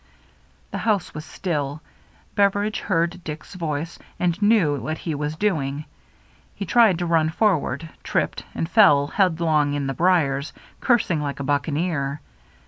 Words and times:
The 0.71 0.79
house 0.79 1.13
was 1.13 1.25
still. 1.25 1.83
Beveridge 2.33 2.79
heard 2.79 3.23
Dick's 3.23 3.53
voice, 3.53 3.99
and 4.19 4.41
knew 4.41 4.77
what 4.79 4.97
he 4.97 5.13
was 5.13 5.35
doing. 5.35 5.85
He 6.55 6.65
tried 6.65 6.97
to 6.97 7.05
run 7.05 7.29
forward, 7.29 7.87
tripped, 8.01 8.43
and 8.55 8.67
fell 8.67 9.05
headlong 9.05 9.75
in 9.75 9.85
the 9.85 9.93
briers, 9.93 10.53
cursing 10.79 11.21
like 11.21 11.39
a 11.39 11.43
bucca 11.43 11.69
neer. 11.71 12.19